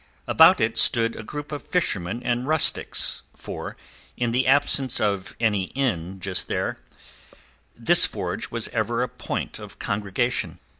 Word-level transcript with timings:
About 0.25 0.59
it 0.59 0.79
stood 0.79 1.15
a 1.15 1.21
group 1.21 1.51
of 1.51 1.61
fishermen 1.61 2.23
and 2.23 2.47
rustics, 2.47 3.21
for, 3.35 3.77
in 4.17 4.31
the 4.31 4.47
absence 4.47 4.99
of 4.99 5.35
any 5.39 5.65
inn 5.75 6.19
just 6.19 6.47
there, 6.47 6.79
this 7.75 8.07
forge 8.07 8.49
was 8.49 8.67
ever 8.69 9.03
a 9.03 9.07
point 9.07 9.59
of 9.59 9.77
congregation. 9.77 10.57